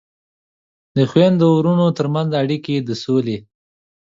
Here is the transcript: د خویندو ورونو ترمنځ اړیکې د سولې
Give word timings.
د 0.95 0.97
خویندو 1.09 1.47
ورونو 1.57 1.85
ترمنځ 1.97 2.29
اړیکې 2.41 2.75
د 2.87 2.89
سولې 3.03 3.37